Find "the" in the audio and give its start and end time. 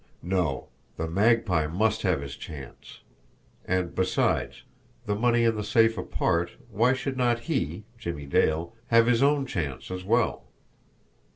0.97-1.07, 5.05-5.13, 5.55-5.63